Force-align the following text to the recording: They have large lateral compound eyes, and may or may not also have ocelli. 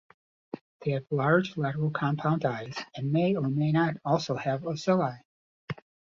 They 0.81 0.93
have 0.93 1.05
large 1.11 1.57
lateral 1.57 1.91
compound 1.91 2.43
eyes, 2.43 2.75
and 2.95 3.11
may 3.11 3.35
or 3.35 3.47
may 3.47 3.71
not 3.71 3.97
also 4.03 4.33
have 4.33 4.65
ocelli. 4.65 5.21